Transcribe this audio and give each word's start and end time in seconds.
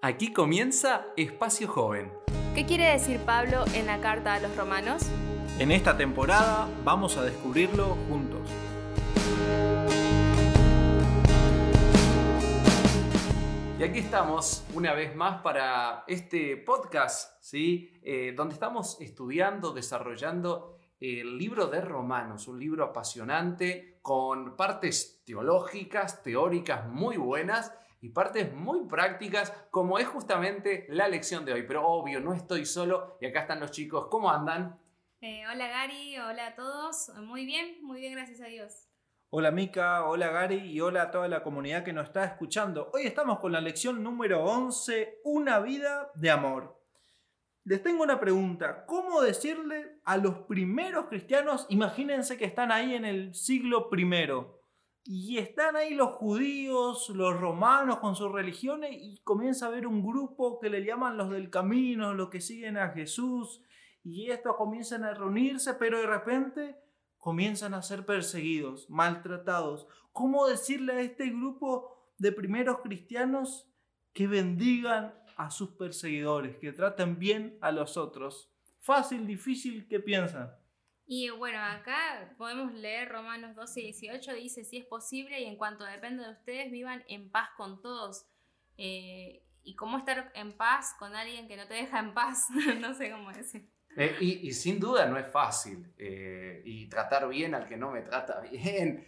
Aquí 0.00 0.32
comienza 0.32 1.06
Espacio 1.16 1.66
Joven. 1.66 2.12
¿Qué 2.54 2.64
quiere 2.64 2.84
decir 2.84 3.18
Pablo 3.18 3.64
en 3.74 3.86
la 3.86 4.00
carta 4.00 4.34
a 4.34 4.38
los 4.38 4.56
romanos? 4.56 5.02
En 5.58 5.72
esta 5.72 5.96
temporada 5.96 6.68
vamos 6.84 7.16
a 7.16 7.24
descubrirlo 7.24 7.96
juntos. 8.08 8.48
Y 13.76 13.82
aquí 13.82 13.98
estamos 13.98 14.64
una 14.72 14.94
vez 14.94 15.16
más 15.16 15.42
para 15.42 16.04
este 16.06 16.56
podcast, 16.58 17.42
¿sí? 17.42 17.90
Eh, 18.00 18.34
donde 18.36 18.54
estamos 18.54 19.00
estudiando, 19.00 19.72
desarrollando 19.72 20.78
el 21.00 21.36
libro 21.36 21.66
de 21.66 21.80
Romanos, 21.80 22.46
un 22.46 22.60
libro 22.60 22.84
apasionante 22.84 23.98
con 24.00 24.56
partes 24.56 25.22
teológicas, 25.24 26.22
teóricas 26.22 26.86
muy 26.88 27.16
buenas 27.16 27.72
y 28.00 28.10
partes 28.10 28.52
muy 28.52 28.86
prácticas, 28.86 29.52
como 29.70 29.98
es 29.98 30.06
justamente 30.06 30.86
la 30.88 31.08
lección 31.08 31.44
de 31.44 31.52
hoy. 31.52 31.64
Pero 31.66 31.86
obvio, 31.86 32.20
no 32.20 32.32
estoy 32.34 32.64
solo 32.64 33.18
y 33.20 33.26
acá 33.26 33.40
están 33.40 33.60
los 33.60 33.70
chicos. 33.70 34.06
¿Cómo 34.10 34.30
andan? 34.30 34.78
Eh, 35.20 35.42
hola 35.52 35.66
Gary, 35.66 36.16
hola 36.18 36.48
a 36.48 36.54
todos. 36.54 37.10
Muy 37.22 37.44
bien, 37.44 37.78
muy 37.82 38.00
bien, 38.00 38.14
gracias 38.14 38.40
a 38.40 38.46
Dios. 38.46 38.88
Hola 39.30 39.50
Mica, 39.50 40.06
hola 40.06 40.28
Gary 40.28 40.56
y 40.56 40.80
hola 40.80 41.02
a 41.02 41.10
toda 41.10 41.28
la 41.28 41.42
comunidad 41.42 41.84
que 41.84 41.92
nos 41.92 42.06
está 42.06 42.24
escuchando. 42.24 42.90
Hoy 42.94 43.02
estamos 43.02 43.40
con 43.40 43.52
la 43.52 43.60
lección 43.60 44.02
número 44.02 44.42
11, 44.44 45.20
Una 45.24 45.58
vida 45.58 46.10
de 46.14 46.30
amor. 46.30 46.80
Les 47.64 47.82
tengo 47.82 48.02
una 48.02 48.18
pregunta. 48.18 48.86
¿Cómo 48.86 49.20
decirle 49.20 50.00
a 50.04 50.16
los 50.16 50.38
primeros 50.46 51.06
cristianos, 51.08 51.66
imagínense 51.68 52.38
que 52.38 52.46
están 52.46 52.72
ahí 52.72 52.94
en 52.94 53.04
el 53.04 53.34
siglo 53.34 53.90
primero, 53.90 54.57
y 55.10 55.38
están 55.38 55.74
ahí 55.74 55.94
los 55.94 56.16
judíos, 56.16 57.08
los 57.08 57.40
romanos 57.40 57.96
con 57.96 58.14
sus 58.14 58.30
religiones 58.30 58.90
y 58.92 59.16
comienza 59.24 59.64
a 59.64 59.68
haber 59.70 59.86
un 59.86 60.06
grupo 60.06 60.60
que 60.60 60.68
le 60.68 60.84
llaman 60.84 61.16
los 61.16 61.30
del 61.30 61.48
camino, 61.48 62.12
los 62.12 62.28
que 62.28 62.42
siguen 62.42 62.76
a 62.76 62.90
Jesús. 62.90 63.62
Y 64.04 64.30
estos 64.30 64.56
comienzan 64.56 65.04
a 65.04 65.14
reunirse, 65.14 65.72
pero 65.72 65.98
de 65.98 66.06
repente 66.06 66.76
comienzan 67.16 67.72
a 67.72 67.80
ser 67.80 68.04
perseguidos, 68.04 68.90
maltratados. 68.90 69.88
¿Cómo 70.12 70.46
decirle 70.46 70.92
a 70.92 71.00
este 71.00 71.30
grupo 71.30 72.12
de 72.18 72.30
primeros 72.30 72.80
cristianos 72.80 73.66
que 74.12 74.26
bendigan 74.26 75.14
a 75.38 75.50
sus 75.50 75.70
perseguidores, 75.70 76.58
que 76.58 76.72
traten 76.72 77.18
bien 77.18 77.56
a 77.62 77.72
los 77.72 77.96
otros? 77.96 78.52
Fácil, 78.80 79.26
difícil, 79.26 79.88
¿qué 79.88 80.00
piensan? 80.00 80.57
Y 81.10 81.30
bueno, 81.30 81.58
acá 81.58 82.34
podemos 82.36 82.74
leer 82.74 83.08
Romanos 83.08 83.56
12 83.56 83.80
y 83.80 83.84
18, 83.84 84.34
dice, 84.34 84.62
si 84.62 84.76
es 84.76 84.84
posible 84.84 85.40
y 85.40 85.46
en 85.46 85.56
cuanto 85.56 85.84
depende 85.84 86.22
de 86.22 86.32
ustedes, 86.32 86.70
vivan 86.70 87.02
en 87.08 87.30
paz 87.30 87.48
con 87.56 87.80
todos. 87.80 88.26
Eh, 88.76 89.42
¿Y 89.62 89.74
cómo 89.74 89.96
estar 89.96 90.30
en 90.34 90.54
paz 90.54 90.94
con 90.98 91.16
alguien 91.16 91.48
que 91.48 91.56
no 91.56 91.66
te 91.66 91.72
deja 91.72 91.98
en 91.98 92.12
paz? 92.12 92.48
no 92.80 92.92
sé 92.92 93.10
cómo 93.10 93.32
decir. 93.32 93.70
Eh, 93.96 94.18
y, 94.20 94.52
sin 94.52 94.78
duda 94.78 95.06
no 95.06 95.18
es 95.18 95.26
fácil. 95.32 95.94
Eh, 95.96 96.60
y 96.66 96.90
tratar 96.90 97.26
bien 97.26 97.54
al 97.54 97.66
que 97.66 97.78
no 97.78 97.90
me 97.90 98.02
trata 98.02 98.40
bien 98.52 99.06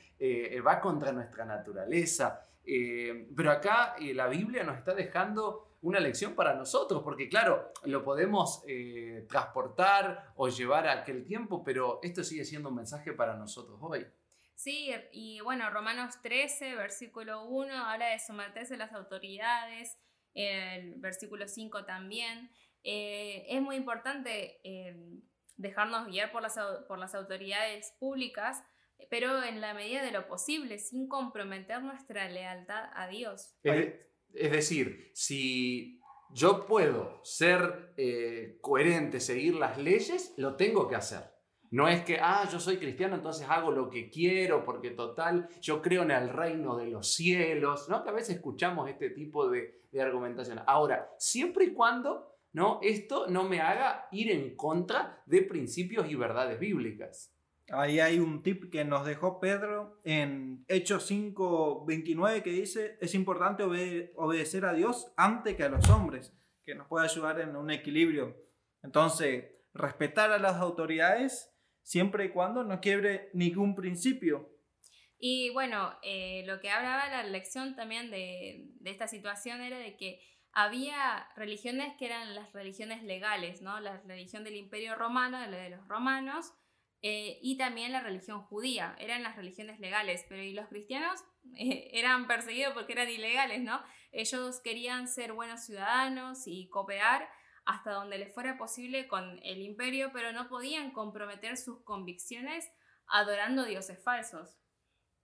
va 0.67 0.81
contra 0.81 1.13
nuestra 1.13 1.45
naturaleza. 1.45 2.50
Pero 2.65 3.51
acá 3.51 3.97
la 4.15 4.29
Biblia 4.29 4.63
nos 4.63 4.79
está 4.79 4.95
dejando 4.95 5.71
una 5.83 6.01
lección 6.01 6.35
para 6.35 6.55
nosotros, 6.55 7.03
porque 7.03 7.29
claro, 7.29 7.73
lo 7.85 8.05
podemos 8.05 8.63
eh, 8.69 9.27
transportar 9.29 10.33
o 10.37 10.49
llevar 10.49 10.87
a 10.87 10.93
aquel 10.93 11.25
tiempo, 11.25 11.65
pero 11.65 12.01
esto 12.03 12.23
sigue 12.23 12.45
siendo 12.45 12.69
un 12.69 12.77
mensaje 12.77 13.13
para 13.13 13.37
nosotros 13.37 13.79
hoy. 13.81 14.07
Sí, 14.55 14.91
y 15.13 15.41
bueno, 15.41 15.71
Romanos 15.71 16.21
13, 16.23 16.75
versículo 16.75 17.45
1, 17.45 17.75
habla 17.75 18.09
de 18.09 18.19
someterse 18.19 18.75
a 18.75 18.79
las 18.79 18.93
autoridades, 18.93 19.99
el 20.35 20.97
versículo 20.97 21.49
5 21.49 21.87
también. 21.87 22.51
Eh, 22.85 23.47
es 23.49 23.63
muy 23.63 23.77
importante 23.77 24.61
eh, 24.65 24.95
dejarnos 25.57 26.09
guiar 26.09 26.31
por 26.31 26.43
las, 26.43 26.59
por 26.87 26.99
las 26.99 27.15
autoridades 27.15 27.95
públicas, 27.99 28.63
pero 29.09 29.43
en 29.43 29.61
la 29.61 29.75
medida 29.75 30.03
de 30.03 30.13
lo 30.13 30.27
posible, 30.27 30.79
sin 30.79 31.09
comprometer 31.09 31.83
nuestra 31.83 32.29
lealtad 32.29 32.91
a 32.95 33.09
Dios. 33.09 33.55
Es 33.63 34.53
decir, 34.53 35.11
si 35.15 36.01
yo 36.33 36.67
puedo 36.67 37.21
ser 37.25 37.93
eh, 37.97 38.59
coherente, 38.61 39.21
seguir 39.21 39.57
las 39.57 39.79
leyes, 39.79 40.35
lo 40.37 40.57
tengo 40.57 40.89
que 40.89 40.97
hacer. 40.97 41.31
No 41.71 41.87
es 41.87 42.03
que, 42.03 42.19
ah, 42.21 42.49
yo 42.51 42.59
soy 42.59 42.79
cristiano, 42.79 43.15
entonces 43.15 43.47
hago 43.49 43.71
lo 43.71 43.91
que 43.91 44.11
quiero, 44.11 44.65
porque 44.65 44.91
total, 44.91 45.49
yo 45.61 45.81
creo 45.81 46.03
en 46.03 46.11
el 46.11 46.29
reino 46.29 46.77
de 46.77 46.87
los 46.87 47.15
cielos, 47.15 47.89
¿no? 47.89 48.03
Que 48.03 48.11
a 48.11 48.13
veces 48.13 48.37
escuchamos 48.37 48.89
este 48.89 49.11
tipo 49.11 49.49
de, 49.49 49.85
de 49.93 50.03
argumentación. 50.03 50.61
Ahora, 50.67 51.15
siempre 51.19 51.67
y 51.67 51.73
cuando, 51.73 52.37
¿no? 52.53 52.81
Esto 52.83 53.29
no 53.29 53.45
me 53.45 53.61
haga 53.61 54.09
ir 54.11 54.33
en 54.33 54.57
contra 54.57 55.23
de 55.27 55.43
principios 55.43 56.11
y 56.11 56.17
verdades 56.17 56.59
bíblicas. 56.59 57.33
Ahí 57.73 58.01
hay 58.01 58.19
un 58.19 58.43
tip 58.43 58.71
que 58.71 58.85
nos 58.85 59.07
dejó 59.07 59.39
Pedro 59.39 60.01
en 60.05 60.65
Hechos 60.67 61.09
5:29 61.09 62.43
que 62.43 62.51
dice, 62.51 62.99
es 63.01 63.15
importante 63.15 63.63
obedecer 63.63 64.65
a 64.65 64.73
Dios 64.73 65.13
antes 65.17 65.57
que 65.57 65.63
a 65.63 65.69
los 65.69 65.89
hombres, 65.89 66.33
que 66.65 66.75
nos 66.75 66.89
puede 66.89 67.05
ayudar 67.05 67.41
en 67.41 67.55
un 67.55 67.71
equilibrio. 67.71 68.37
Entonces, 68.83 69.45
respetar 69.73 70.33
a 70.33 70.39
las 70.39 70.57
autoridades 70.57 71.55
siempre 71.83 72.25
y 72.25 72.31
cuando 72.31 72.65
no 72.65 72.81
quiebre 72.81 73.31
ningún 73.35 73.77
principio. 73.77 74.51
Y 75.19 75.51
bueno, 75.51 75.97
eh, 76.03 76.43
lo 76.47 76.61
que 76.61 76.71
hablaba 76.71 77.09
la 77.09 77.23
lección 77.25 77.77
también 77.77 78.11
de, 78.11 78.69
de 78.81 78.91
esta 78.91 79.07
situación 79.07 79.61
era 79.61 79.79
de 79.79 79.97
que 79.97 80.21
había 80.53 81.29
religiones 81.37 81.95
que 81.99 82.07
eran 82.07 82.35
las 82.35 82.53
religiones 82.53 83.05
legales, 83.05 83.63
¿no? 83.63 83.79
La 83.79 84.01
religión 84.01 84.43
del 84.43 84.57
imperio 84.57 84.97
romano, 84.97 85.39
la 85.39 85.57
de 85.57 85.71
los 85.71 85.87
romanos, 85.87 86.53
eh, 87.03 87.39
y 87.41 87.57
también 87.57 87.93
la 87.93 88.03
religión 88.03 88.43
judía, 88.43 88.95
eran 88.99 89.23
las 89.23 89.37
religiones 89.37 89.81
legales, 89.81 90.27
pero 90.29 90.43
los 90.55 90.69
cristianos 90.69 91.25
eh, 91.57 91.89
eran 91.95 92.27
perseguidos 92.27 92.75
porque 92.75 92.93
eran 92.93 93.09
ilegales, 93.09 93.63
¿no? 93.63 93.83
Ellos 94.13 94.61
querían 94.61 95.09
ser 95.09 95.33
buenos 95.33 95.65
ciudadanos 95.65 96.47
y 96.47 96.69
cooperar 96.69 97.27
hasta 97.65 97.93
donde 97.93 98.19
les 98.19 98.35
fuera 98.35 98.59
posible 98.59 99.09
con 99.09 99.41
el 99.43 99.63
imperio, 99.63 100.11
pero 100.13 100.33
no 100.33 100.49
podían 100.49 100.91
comprometer 100.91 101.57
sus 101.57 101.83
convicciones 101.85 102.71
adorando 103.07 103.65
dioses 103.65 104.03
falsos. 104.03 104.59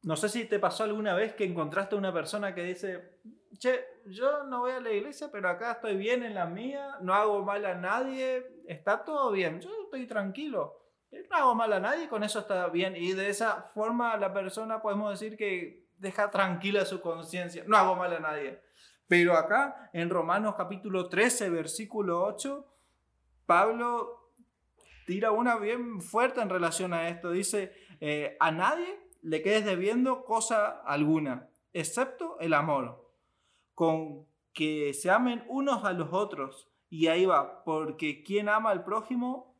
No 0.03 0.17
sé 0.17 0.29
si 0.29 0.47
te 0.47 0.59
pasó 0.59 0.85
alguna 0.85 1.15
vez 1.15 1.35
que 1.35 1.45
encontraste 1.45 1.95
a 1.95 1.99
una 1.99 2.13
persona 2.13 2.55
que 2.55 2.63
dice, 2.63 3.19
che, 3.59 3.85
yo 4.07 4.45
no 4.45 4.61
voy 4.61 4.73
a 4.73 4.81
la 4.81 4.93
iglesia, 4.93 5.31
pero 5.31 5.51
acá 5.51 5.73
estoy 5.73 5.97
bien 5.97 6.23
en 6.23 6.35
la 6.35 6.47
mía, 6.47 6.97
no 7.03 7.13
hago 7.13 7.45
mal 7.45 7.67
a 7.67 7.75
nadie, 7.75 8.47
está 8.67 9.05
todo 9.05 9.33
bien, 9.33 9.61
yo 9.61 9.71
estoy 9.85 10.07
tranquilo 10.07 10.86
no 11.31 11.37
hago 11.37 11.55
mal 11.55 11.73
a 11.73 11.81
nadie, 11.81 12.09
con 12.09 12.23
eso 12.23 12.41
está 12.41 12.69
bien. 12.69 12.97
Y 12.97 13.13
de 13.13 13.29
esa 13.29 13.63
forma 13.63 14.17
la 14.17 14.33
persona 14.33 14.81
podemos 14.81 15.19
decir 15.19 15.37
que 15.37 15.87
deja 15.99 16.31
tranquila 16.31 16.85
su 16.85 17.01
conciencia, 17.01 17.65
no 17.67 17.77
hago 17.77 17.97
mal 17.97 18.13
a 18.13 18.21
nadie. 18.21 18.61
Pero 19.09 19.37
acá 19.37 19.91
en 19.93 20.11
Romanos 20.11 20.55
capítulo 20.57 21.09
13, 21.09 21.51
versículo 21.51 22.25
8, 22.25 22.67
Pablo 23.47 24.33
tira 25.07 25.31
una 25.31 25.57
bien 25.57 26.01
fuerte 26.01 26.41
en 26.41 26.51
relación 26.51 26.93
a 26.93 27.09
esto. 27.09 27.31
Dice, 27.31 27.73
eh, 28.01 28.37
a 28.41 28.51
nadie 28.51 28.99
le 29.23 29.43
quedes 29.43 29.65
debiendo 29.65 30.25
cosa 30.25 30.83
alguna, 30.85 31.49
excepto 31.73 32.39
el 32.41 32.53
amor, 32.55 33.09
con 33.75 34.27
que 34.53 34.93
se 34.95 35.11
amen 35.11 35.45
unos 35.49 35.85
a 35.85 35.93
los 35.93 36.13
otros. 36.13 36.69
Y 36.89 37.09
ahí 37.09 37.27
va, 37.27 37.65
porque 37.65 38.23
quien 38.23 38.49
ama 38.49 38.71
al 38.71 38.85
prójimo 38.85 39.55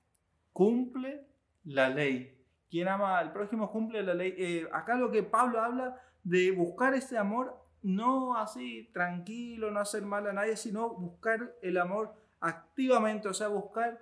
cumple 0.53 1.27
la 1.67 1.89
ley. 1.89 2.33
Quien 2.71 2.89
ama 2.89 3.19
al 3.19 3.33
prójimo 3.33 3.71
cumple 3.71 4.03
la 4.03 4.15
ley. 4.15 4.35
Eh, 4.39 4.69
acá 4.73 4.97
lo 4.97 5.11
que 5.11 5.23
Pablo 5.23 5.61
habla 5.61 6.01
de 6.25 6.51
buscar 6.51 6.95
ese 6.95 7.19
amor, 7.19 7.63
no 7.83 8.37
así 8.37 8.91
tranquilo, 8.93 9.71
no 9.71 9.81
hacer 9.81 10.03
mal 10.03 10.27
a 10.27 10.33
nadie, 10.33 10.57
sino 10.57 10.91
buscar 10.91 11.55
el 11.63 11.79
amor 11.79 12.15
activamente, 12.41 13.29
o 13.29 13.35
sea, 13.35 13.49
buscar 13.49 14.01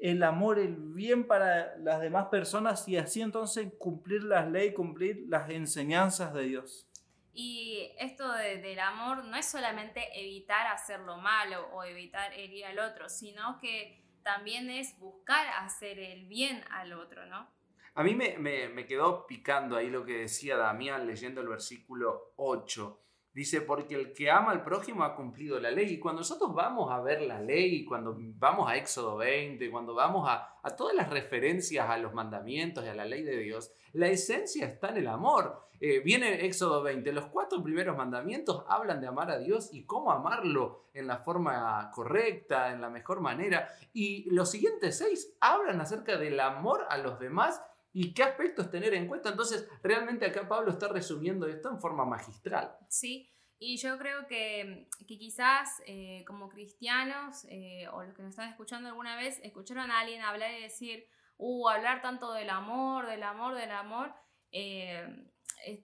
el 0.00 0.22
amor, 0.22 0.58
el 0.58 0.76
bien 0.76 1.26
para 1.26 1.76
las 1.78 2.00
demás 2.00 2.26
personas 2.26 2.86
y 2.88 2.96
así 2.96 3.20
entonces 3.20 3.72
cumplir 3.78 4.22
las 4.22 4.48
leyes, 4.50 4.74
cumplir 4.74 5.24
las 5.28 5.50
enseñanzas 5.50 6.32
de 6.32 6.44
Dios. 6.44 6.86
Y 7.32 7.92
esto 7.98 8.32
del 8.32 8.80
amor 8.80 9.24
no 9.24 9.36
es 9.36 9.46
solamente 9.46 10.02
evitar 10.14 10.66
hacer 10.68 11.00
lo 11.00 11.18
malo 11.18 11.68
o 11.72 11.84
evitar 11.84 12.32
herir 12.32 12.66
al 12.66 12.78
otro, 12.80 13.08
sino 13.08 13.58
que 13.60 14.02
también 14.28 14.68
es 14.68 14.98
buscar 14.98 15.46
hacer 15.60 15.98
el 15.98 16.26
bien 16.26 16.62
al 16.70 16.92
otro, 16.92 17.24
¿no? 17.24 17.48
A 17.94 18.02
mí 18.02 18.14
me, 18.14 18.86
quedó 18.86 19.26
picando 19.26 19.74
ahí 19.74 19.88
lo 19.88 20.04
que 20.04 20.18
decía 20.18 20.58
Damián 20.58 21.06
leyendo 21.06 21.40
el 21.40 21.48
versículo 21.48 22.34
8. 22.36 23.00
Dice, 23.32 23.60
porque 23.60 23.94
el 23.94 24.12
que 24.12 24.30
ama 24.30 24.50
al 24.50 24.64
prójimo 24.64 25.04
ha 25.04 25.14
cumplido 25.14 25.60
la 25.60 25.70
ley. 25.70 25.94
Y 25.94 25.98
cuando 25.98 26.20
nosotros 26.20 26.54
vamos 26.54 26.90
a 26.90 27.00
ver 27.00 27.22
la 27.22 27.40
ley, 27.40 27.84
cuando 27.84 28.16
vamos 28.18 28.68
a 28.68 28.76
Éxodo 28.76 29.16
20, 29.16 29.70
cuando 29.70 29.94
vamos 29.94 30.28
a, 30.28 30.58
a 30.62 30.76
todas 30.76 30.94
las 30.94 31.10
referencias 31.10 31.88
a 31.88 31.98
los 31.98 32.14
mandamientos 32.14 32.84
y 32.84 32.88
a 32.88 32.94
la 32.94 33.04
ley 33.04 33.22
de 33.22 33.36
Dios, 33.36 33.72
la 33.92 34.08
esencia 34.08 34.66
está 34.66 34.88
en 34.90 34.98
el 34.98 35.08
amor. 35.08 35.68
Eh, 35.80 36.00
viene 36.00 36.44
Éxodo 36.44 36.82
20, 36.82 37.12
los 37.12 37.26
cuatro 37.26 37.62
primeros 37.62 37.96
mandamientos 37.96 38.64
hablan 38.68 39.00
de 39.00 39.06
amar 39.06 39.30
a 39.30 39.38
Dios 39.38 39.70
y 39.72 39.84
cómo 39.84 40.10
amarlo 40.10 40.86
en 40.92 41.06
la 41.06 41.18
forma 41.18 41.90
correcta, 41.94 42.72
en 42.72 42.80
la 42.80 42.90
mejor 42.90 43.20
manera. 43.20 43.68
Y 43.92 44.28
los 44.30 44.50
siguientes 44.50 44.98
seis 44.98 45.36
hablan 45.40 45.80
acerca 45.80 46.16
del 46.16 46.40
amor 46.40 46.84
a 46.90 46.98
los 46.98 47.20
demás 47.20 47.62
y 48.00 48.14
qué 48.14 48.22
aspectos 48.22 48.70
tener 48.70 48.94
en 48.94 49.08
cuenta. 49.08 49.30
Entonces, 49.30 49.68
realmente 49.82 50.24
acá 50.24 50.46
Pablo 50.46 50.70
está 50.70 50.86
resumiendo 50.86 51.48
esto 51.48 51.68
en 51.68 51.80
forma 51.80 52.04
magistral. 52.04 52.76
Sí, 52.88 53.28
y 53.58 53.76
yo 53.78 53.98
creo 53.98 54.28
que, 54.28 54.88
que 55.00 55.18
quizás 55.18 55.82
eh, 55.84 56.22
como 56.24 56.48
cristianos 56.48 57.44
eh, 57.48 57.88
o 57.88 58.04
los 58.04 58.14
que 58.14 58.22
nos 58.22 58.30
están 58.30 58.50
escuchando 58.50 58.88
alguna 58.88 59.16
vez, 59.16 59.40
escucharon 59.42 59.90
a 59.90 59.98
alguien 59.98 60.22
hablar 60.22 60.52
y 60.52 60.62
decir, 60.62 61.08
uh, 61.38 61.68
hablar 61.68 62.00
tanto 62.00 62.32
del 62.32 62.50
amor, 62.50 63.06
del 63.06 63.24
amor, 63.24 63.56
del 63.56 63.72
amor, 63.72 64.14
eh, 64.52 65.04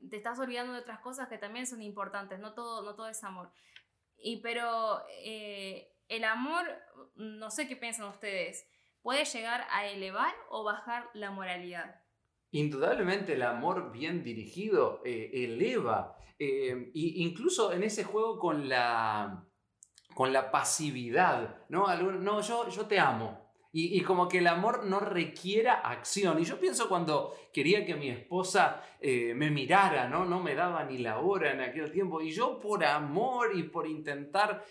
te 0.09 0.17
estás 0.17 0.39
olvidando 0.39 0.73
de 0.73 0.79
otras 0.79 1.01
cosas 1.01 1.29
que 1.29 1.39
también 1.39 1.67
son 1.67 1.83
importantes, 1.83 2.39
no 2.39 2.55
todo, 2.55 2.85
no 2.85 2.95
todo 2.95 3.09
es 3.09 3.25
amor. 3.25 3.51
Y 4.19 4.41
pero 4.41 5.03
el 5.19 6.25
amor, 6.25 6.65
no 7.17 7.51
sé 7.51 7.67
qué 7.67 7.75
piensan 7.75 8.07
ustedes, 8.07 8.69
puede 9.03 9.25
llegar 9.25 9.67
a 9.71 9.87
elevar 9.87 10.33
o 10.49 10.63
bajar 10.63 11.11
la 11.13 11.33
moralidad. 11.33 12.04
Indudablemente 12.55 13.33
el 13.33 13.43
amor 13.43 13.91
bien 13.91 14.23
dirigido 14.23 15.01
eh, 15.05 15.29
eleva, 15.33 16.17
eh, 16.39 16.93
incluso 16.95 17.73
en 17.73 17.83
ese 17.83 18.05
juego 18.05 18.39
con 18.39 18.69
la, 18.69 19.45
con 20.15 20.33
la 20.33 20.53
pasividad, 20.53 21.57
¿no? 21.69 21.93
no, 21.97 22.41
yo, 22.43 22.69
yo 22.69 22.87
te 22.87 23.01
amo, 23.01 23.45
y, 23.73 24.01
como 24.03 24.29
que 24.29 24.39
el 24.39 24.47
amor 24.47 24.85
no 24.85 25.01
requiera 25.01 25.81
acción. 25.81 26.39
Y 26.39 26.45
yo 26.45 26.61
pienso 26.61 26.89
cuando 26.89 27.35
quería 27.53 27.85
que 27.85 27.97
mi 27.97 28.09
esposa 28.09 28.81
eh, 29.01 29.35
me 29.35 29.51
mirara, 29.51 30.09
¿no? 30.09 30.25
No 30.25 30.39
me 30.39 30.55
daba 30.55 30.85
ni 30.85 30.99
la 30.99 31.19
hora 31.19 31.51
en 31.51 31.61
aquel 31.61 31.91
tiempo. 31.91 32.21
Y 32.21 32.31
yo 32.31 32.61
por 32.61 32.85
amor 32.85 33.51
y 33.53 33.65
por 33.65 33.89
intentar 33.89 34.65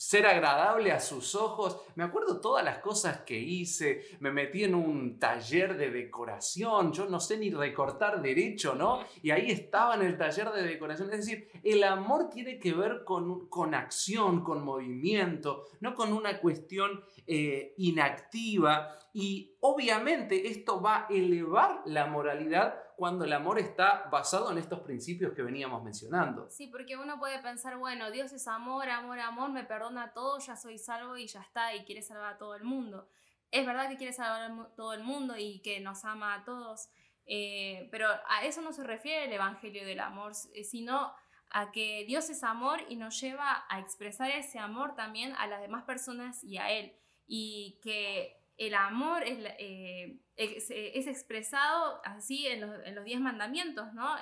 ser 0.00 0.26
agradable 0.26 0.92
a 0.92 0.98
sus 0.98 1.34
ojos. 1.34 1.76
Me 1.94 2.04
acuerdo 2.04 2.40
todas 2.40 2.64
las 2.64 2.78
cosas 2.78 3.20
que 3.20 3.38
hice. 3.38 4.16
Me 4.20 4.32
metí 4.32 4.64
en 4.64 4.74
un 4.74 5.18
taller 5.18 5.76
de 5.76 5.90
decoración. 5.90 6.92
Yo 6.92 7.04
no 7.06 7.20
sé 7.20 7.36
ni 7.36 7.50
recortar 7.50 8.22
derecho, 8.22 8.74
¿no? 8.74 9.00
Y 9.22 9.30
ahí 9.30 9.50
estaba 9.50 9.96
en 9.96 10.02
el 10.02 10.16
taller 10.16 10.52
de 10.52 10.62
decoración. 10.62 11.10
Es 11.12 11.26
decir, 11.26 11.48
el 11.62 11.84
amor 11.84 12.30
tiene 12.30 12.58
que 12.58 12.72
ver 12.72 13.04
con, 13.04 13.48
con 13.48 13.74
acción, 13.74 14.42
con 14.42 14.64
movimiento, 14.64 15.66
no 15.80 15.94
con 15.94 16.14
una 16.14 16.40
cuestión 16.40 17.04
eh, 17.26 17.74
inactiva. 17.76 18.96
Y 19.12 19.56
obviamente 19.60 20.48
esto 20.48 20.80
va 20.80 21.06
a 21.06 21.06
elevar 21.08 21.82
la 21.84 22.06
moralidad 22.06 22.74
cuando 22.96 23.24
el 23.24 23.32
amor 23.32 23.58
está 23.58 24.08
basado 24.12 24.52
en 24.52 24.58
estos 24.58 24.80
principios 24.80 25.32
que 25.32 25.42
veníamos 25.42 25.82
mencionando. 25.82 26.48
Sí, 26.50 26.68
porque 26.68 26.96
uno 26.96 27.18
puede 27.18 27.40
pensar, 27.40 27.78
bueno, 27.78 28.10
Dios 28.10 28.32
es 28.32 28.46
amor, 28.46 28.88
amor, 28.88 29.18
amor, 29.18 29.50
me 29.50 29.64
perdona 29.64 30.12
todo, 30.12 30.38
ya 30.38 30.54
soy 30.54 30.78
salvo 30.78 31.16
y 31.16 31.26
ya 31.26 31.40
está, 31.40 31.74
y 31.74 31.84
quiere 31.84 32.02
salvar 32.02 32.34
a 32.34 32.38
todo 32.38 32.54
el 32.54 32.62
mundo. 32.62 33.08
Es 33.50 33.66
verdad 33.66 33.88
que 33.88 33.96
quiere 33.96 34.12
salvar 34.12 34.42
a 34.42 34.74
todo 34.76 34.92
el 34.92 35.02
mundo 35.02 35.34
y 35.36 35.60
que 35.60 35.80
nos 35.80 36.04
ama 36.04 36.34
a 36.34 36.44
todos, 36.44 36.90
eh, 37.26 37.88
pero 37.90 38.06
a 38.06 38.44
eso 38.44 38.60
no 38.60 38.72
se 38.72 38.84
refiere 38.84 39.24
el 39.24 39.32
Evangelio 39.32 39.84
del 39.84 40.00
Amor, 40.00 40.32
eh, 40.54 40.62
sino 40.62 41.12
a 41.50 41.72
que 41.72 42.04
Dios 42.06 42.30
es 42.30 42.44
amor 42.44 42.80
y 42.88 42.96
nos 42.96 43.20
lleva 43.20 43.64
a 43.68 43.80
expresar 43.80 44.30
ese 44.30 44.58
amor 44.58 44.94
también 44.94 45.32
a 45.36 45.46
las 45.46 45.60
demás 45.60 45.84
personas 45.84 46.44
y 46.44 46.58
a 46.58 46.70
Él. 46.70 46.92
Y 47.26 47.80
que 47.82 48.39
el 48.60 48.74
amor 48.74 49.22
es, 49.22 49.38
eh, 49.58 50.20
es, 50.36 51.06
expresado 51.06 51.98
así 52.04 52.46
en 52.46 52.60
los, 52.60 53.04
diez 53.06 53.18
mandamientos, 53.18 53.94
¿no? 53.94 54.16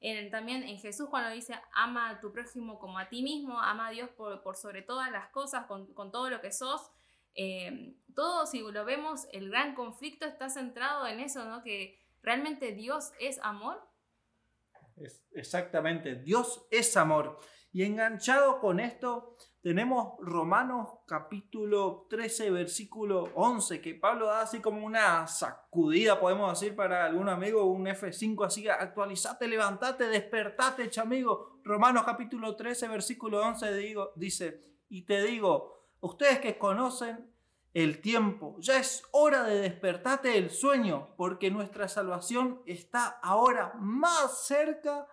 En, 0.00 0.28
también 0.32 0.64
en 0.64 0.80
Jesús 0.80 1.08
cuando 1.08 1.30
dice, 1.30 1.54
ama 1.72 2.10
a 2.10 2.20
tu 2.20 2.32
prójimo 2.32 2.80
como 2.80 2.98
a 2.98 3.08
ti 3.08 3.22
mismo, 3.22 3.60
ama 3.60 3.86
a 3.86 3.90
Dios 3.92 4.10
por, 4.10 4.56
sobre 4.56 4.82
todas 4.82 5.12
las 5.12 5.28
cosas, 5.28 5.66
con, 5.66 5.94
todo 6.10 6.30
lo 6.30 6.40
que 6.40 6.50
sos. 6.50 6.90
Eh, 7.36 7.94
todo, 8.16 8.46
si 8.46 8.58
lo 8.58 8.84
vemos, 8.84 9.28
el 9.32 9.50
gran 9.50 9.76
conflicto 9.76 10.26
está 10.26 10.50
centrado 10.50 11.06
en 11.06 11.20
eso, 11.20 11.44
¿no? 11.44 11.62
Que 11.62 11.96
realmente 12.22 12.72
Dios 12.72 13.12
es 13.20 13.38
amor. 13.40 13.88
Es, 14.96 15.24
exactamente, 15.30 16.16
Dios 16.16 16.66
es 16.72 16.96
amor. 16.96 17.38
Y 17.76 17.82
enganchado 17.82 18.58
con 18.58 18.80
esto, 18.80 19.36
tenemos 19.60 20.14
Romanos 20.20 21.00
capítulo 21.06 22.06
13, 22.08 22.50
versículo 22.50 23.28
11, 23.34 23.82
que 23.82 23.94
Pablo 23.94 24.28
da 24.28 24.40
así 24.40 24.60
como 24.60 24.82
una 24.82 25.26
sacudida, 25.26 26.18
podemos 26.18 26.58
decir 26.58 26.74
para 26.74 27.04
algún 27.04 27.28
amigo, 27.28 27.66
un 27.66 27.84
F5 27.84 28.46
así, 28.46 28.66
actualizate, 28.66 29.46
levantate, 29.46 30.06
despertate, 30.06 30.88
chamigo. 30.88 31.60
Romanos 31.64 32.04
capítulo 32.06 32.56
13, 32.56 32.88
versículo 32.88 33.42
11 33.42 33.74
digo, 33.74 34.12
dice, 34.16 34.58
y 34.88 35.02
te 35.02 35.22
digo, 35.22 35.90
ustedes 36.00 36.38
que 36.38 36.56
conocen 36.56 37.30
el 37.74 38.00
tiempo, 38.00 38.56
ya 38.58 38.78
es 38.78 39.02
hora 39.12 39.42
de 39.42 39.60
despertarte 39.60 40.30
del 40.30 40.48
sueño, 40.48 41.08
porque 41.18 41.50
nuestra 41.50 41.88
salvación 41.88 42.62
está 42.64 43.18
ahora 43.22 43.74
más 43.78 44.46
cerca 44.46 45.06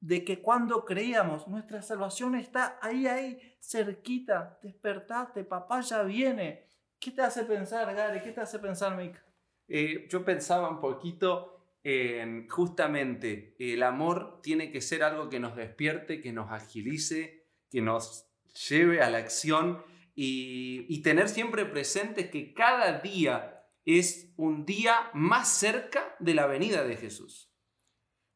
de 0.00 0.24
que 0.24 0.40
cuando 0.40 0.84
creíamos, 0.84 1.46
nuestra 1.46 1.82
salvación 1.82 2.34
está 2.34 2.78
ahí, 2.80 3.06
ahí, 3.06 3.38
cerquita, 3.60 4.58
despertate, 4.62 5.44
papá 5.44 5.82
ya 5.82 6.02
viene. 6.02 6.66
¿Qué 6.98 7.10
te 7.10 7.22
hace 7.22 7.44
pensar, 7.44 7.94
Gary? 7.94 8.20
¿Qué 8.20 8.32
te 8.32 8.40
hace 8.40 8.58
pensar, 8.58 8.96
Mick? 8.96 9.22
Eh, 9.68 10.06
yo 10.08 10.24
pensaba 10.24 10.68
un 10.68 10.80
poquito 10.80 11.56
en 11.82 12.48
justamente 12.48 13.54
el 13.58 13.82
amor 13.82 14.40
tiene 14.42 14.70
que 14.70 14.80
ser 14.80 15.02
algo 15.02 15.28
que 15.28 15.40
nos 15.40 15.56
despierte, 15.56 16.20
que 16.20 16.32
nos 16.32 16.50
agilice, 16.50 17.46
que 17.70 17.80
nos 17.80 18.26
lleve 18.68 19.00
a 19.00 19.08
la 19.10 19.18
acción 19.18 19.82
y, 20.14 20.86
y 20.88 21.02
tener 21.02 21.28
siempre 21.28 21.64
presente 21.64 22.30
que 22.30 22.52
cada 22.52 22.98
día 23.00 23.66
es 23.84 24.32
un 24.36 24.66
día 24.66 25.10
más 25.14 25.48
cerca 25.48 26.16
de 26.18 26.34
la 26.34 26.46
venida 26.46 26.84
de 26.84 26.96
Jesús. 26.96 27.49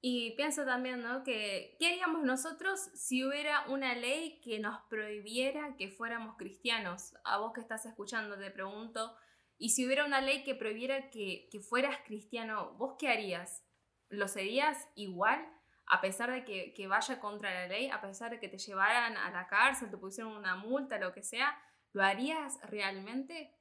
Y 0.07 0.33
pienso 0.33 0.67
también, 0.67 1.03
¿no? 1.03 1.25
Que, 1.25 1.77
¿qué 1.79 1.87
haríamos 1.87 2.25
nosotros 2.25 2.79
si 2.93 3.25
hubiera 3.25 3.65
una 3.69 3.95
ley 3.95 4.39
que 4.43 4.59
nos 4.59 4.83
prohibiera 4.91 5.77
que 5.79 5.89
fuéramos 5.89 6.37
cristianos? 6.37 7.15
A 7.25 7.39
vos 7.39 7.55
que 7.55 7.63
estás 7.63 7.87
escuchando 7.87 8.37
te 8.37 8.51
pregunto, 8.51 9.17
y 9.57 9.71
si 9.71 9.87
hubiera 9.87 10.05
una 10.05 10.21
ley 10.21 10.45
que 10.45 10.55
prohibiera 10.55 11.09
que, 11.09 11.49
que 11.51 11.61
fueras 11.61 11.97
cristiano, 12.05 12.75
¿vos 12.75 12.97
qué 12.99 13.09
harías? 13.09 13.65
¿Lo 14.11 14.29
serías 14.29 14.77
igual? 14.95 15.43
A 15.87 16.03
pesar 16.03 16.31
de 16.31 16.45
que, 16.45 16.75
que 16.75 16.87
vaya 16.87 17.19
contra 17.19 17.55
la 17.55 17.67
ley, 17.67 17.89
a 17.89 18.03
pesar 18.03 18.31
de 18.31 18.41
que 18.41 18.51
te 18.51 18.59
llevaran 18.59 19.17
a 19.17 19.31
la 19.31 19.47
cárcel, 19.47 19.91
te 19.91 19.97
pusieran 19.97 20.35
una 20.35 20.55
multa, 20.55 20.99
lo 20.99 21.15
que 21.15 21.23
sea, 21.23 21.59
¿lo 21.95 22.03
harías 22.03 22.61
realmente? 22.69 23.57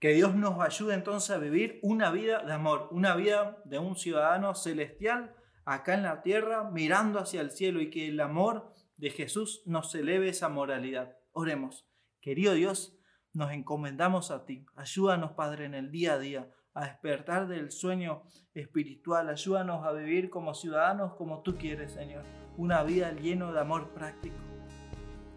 Que 0.00 0.14
Dios 0.14 0.34
nos 0.34 0.58
ayude 0.60 0.94
entonces 0.94 1.30
a 1.30 1.38
vivir 1.38 1.78
una 1.82 2.10
vida 2.10 2.42
de 2.42 2.54
amor, 2.54 2.88
una 2.90 3.14
vida 3.14 3.58
de 3.66 3.78
un 3.78 3.96
ciudadano 3.96 4.54
celestial 4.54 5.36
acá 5.66 5.94
en 5.94 6.02
la 6.02 6.22
tierra, 6.22 6.70
mirando 6.70 7.18
hacia 7.18 7.42
el 7.42 7.50
cielo 7.50 7.82
y 7.82 7.90
que 7.90 8.08
el 8.08 8.18
amor 8.20 8.72
de 8.96 9.10
Jesús 9.10 9.62
nos 9.66 9.94
eleve 9.94 10.30
esa 10.30 10.48
moralidad. 10.48 11.18
Oremos. 11.32 11.86
Querido 12.20 12.54
Dios, 12.54 12.98
nos 13.34 13.52
encomendamos 13.52 14.30
a 14.30 14.46
ti. 14.46 14.64
Ayúdanos, 14.74 15.32
Padre, 15.32 15.66
en 15.66 15.74
el 15.74 15.90
día 15.90 16.14
a 16.14 16.18
día 16.18 16.50
a 16.72 16.86
despertar 16.86 17.46
del 17.46 17.70
sueño 17.70 18.22
espiritual. 18.54 19.28
Ayúdanos 19.28 19.86
a 19.86 19.92
vivir 19.92 20.30
como 20.30 20.54
ciudadanos 20.54 21.14
como 21.14 21.42
tú 21.42 21.56
quieres, 21.56 21.92
Señor. 21.92 22.24
Una 22.56 22.82
vida 22.82 23.12
llena 23.12 23.52
de 23.52 23.60
amor 23.60 23.90
práctico. 23.90 24.36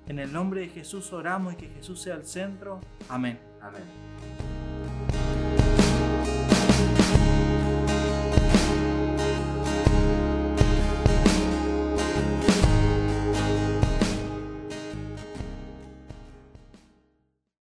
En 0.08 0.20
el 0.20 0.32
nombre 0.32 0.62
de 0.62 0.70
Jesús 0.70 1.12
oramos 1.12 1.54
y 1.54 1.58
que 1.58 1.70
Jesús 1.70 2.02
sea 2.02 2.16
el 2.16 2.26
centro. 2.26 2.80
Amén. 3.10 3.40
Amén. 3.62 4.13